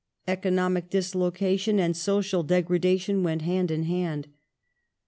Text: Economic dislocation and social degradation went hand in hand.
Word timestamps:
Economic 0.27 0.89
dislocation 0.89 1.79
and 1.79 1.95
social 1.95 2.41
degradation 2.41 3.21
went 3.21 3.43
hand 3.43 3.69
in 3.69 3.83
hand. 3.83 4.29